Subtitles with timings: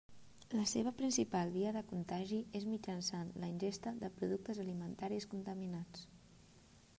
[0.51, 6.09] La seva principal via de contagi és mitjançant la ingesta de productes alimentaris contaminats.